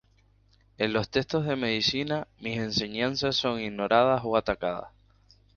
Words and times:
En 0.79 0.93
los 0.93 1.11
textos 1.11 1.45
de 1.45 1.55
medicina 1.55 2.27
mis 2.39 2.57
enseñanzas 2.57 3.35
son 3.35 3.61
ignoradas 3.61 4.23
o 4.25 4.35
atacadas. 4.35 4.89